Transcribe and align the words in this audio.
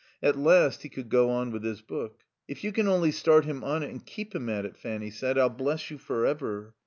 At 0.23 0.35
last 0.35 0.81
he 0.81 0.89
could 0.89 1.09
go 1.09 1.29
on 1.29 1.51
with 1.51 1.63
his 1.63 1.81
book. 1.83 2.21
"If 2.47 2.63
you 2.63 2.71
can 2.71 2.87
only 2.87 3.11
start 3.11 3.45
him 3.45 3.63
on 3.63 3.83
it 3.83 3.91
and 3.91 4.03
keep 4.03 4.33
him 4.33 4.49
at 4.49 4.65
it," 4.65 4.75
Fanny 4.75 5.11
said, 5.11 5.37
"I'll 5.37 5.47
bless 5.49 5.91
you 5.91 5.99
for 5.99 6.25
ever." 6.25 6.73